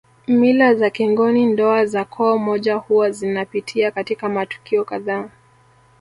Mila 0.27 0.75
za 0.75 0.89
kingoni 0.89 1.45
ndoa 1.45 1.85
za 1.85 2.05
koo 2.05 2.37
moja 2.37 2.75
huwa 2.75 3.11
zinapitia 3.11 3.91
katika 3.91 4.29
matukio 4.29 4.85
kadhaa 4.85 5.29